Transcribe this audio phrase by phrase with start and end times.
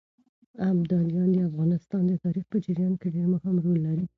[0.69, 4.05] ابداليان د افغانستان د تاريخ په جريان کې ډېر مهم رول لري.